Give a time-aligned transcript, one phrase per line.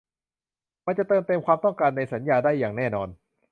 [0.85, 3.09] มันจะเติมเต็มความต้องการในสัญญาได้อย่างแน่นอน